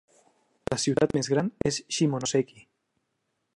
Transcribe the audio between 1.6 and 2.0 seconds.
és